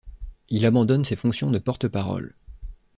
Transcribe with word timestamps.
Il 0.49 0.65
abandonne 0.65 1.05
ses 1.05 1.15
fonctions 1.15 1.51
de 1.51 1.59
porte-parole. 1.59 2.33